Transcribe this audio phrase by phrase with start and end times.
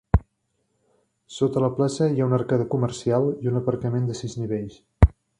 [1.33, 4.79] Sota la plaça hi ha una arcada comercial i un aparcament de sis nivells.